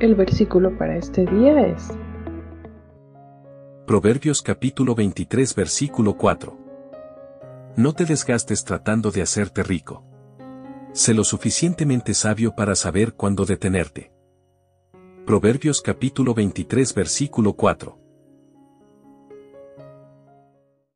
[0.00, 1.96] El versículo para este día es
[3.86, 6.58] Proverbios capítulo 23 versículo 4.
[7.76, 10.02] No te desgastes tratando de hacerte rico.
[10.92, 14.12] Sé lo suficientemente sabio para saber cuándo detenerte.
[15.26, 17.96] Proverbios capítulo 23 versículo 4.